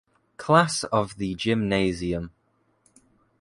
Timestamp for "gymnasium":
1.35-2.31